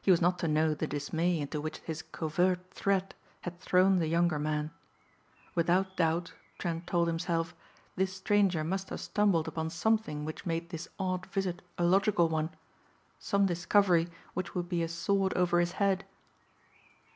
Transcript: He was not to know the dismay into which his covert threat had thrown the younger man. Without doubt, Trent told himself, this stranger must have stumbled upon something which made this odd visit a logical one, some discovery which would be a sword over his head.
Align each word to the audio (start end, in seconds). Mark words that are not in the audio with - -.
He 0.00 0.12
was 0.12 0.20
not 0.20 0.38
to 0.38 0.46
know 0.46 0.74
the 0.74 0.86
dismay 0.86 1.40
into 1.40 1.60
which 1.60 1.78
his 1.78 2.00
covert 2.00 2.70
threat 2.72 3.14
had 3.40 3.58
thrown 3.58 3.98
the 3.98 4.06
younger 4.06 4.38
man. 4.38 4.70
Without 5.56 5.96
doubt, 5.96 6.34
Trent 6.56 6.86
told 6.86 7.08
himself, 7.08 7.52
this 7.96 8.14
stranger 8.14 8.62
must 8.62 8.90
have 8.90 9.00
stumbled 9.00 9.48
upon 9.48 9.70
something 9.70 10.24
which 10.24 10.46
made 10.46 10.70
this 10.70 10.86
odd 11.00 11.26
visit 11.32 11.62
a 11.78 11.82
logical 11.84 12.28
one, 12.28 12.50
some 13.18 13.44
discovery 13.44 14.08
which 14.34 14.54
would 14.54 14.68
be 14.68 14.84
a 14.84 14.88
sword 14.88 15.34
over 15.34 15.58
his 15.58 15.72
head. 15.72 16.04